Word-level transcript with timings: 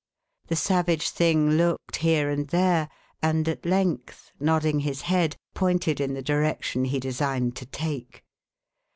The 0.47 0.55
savage 0.55 1.11
thing 1.11 1.51
looked 1.51 1.97
here 1.97 2.27
and 2.31 2.47
there, 2.47 2.89
and 3.21 3.47
at 3.47 3.67
length, 3.67 4.31
nodding 4.39 4.79
his 4.79 5.01
head, 5.03 5.37
pointed 5.53 5.99
in 6.01 6.15
the 6.15 6.23
direction 6.23 6.85
he 6.85 6.99
designed 6.99 7.55
to 7.57 7.67
take. 7.67 8.25